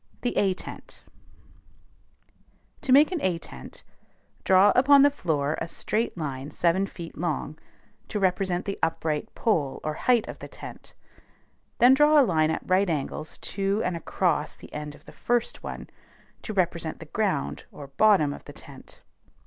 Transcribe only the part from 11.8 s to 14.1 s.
draw a line at right angles to and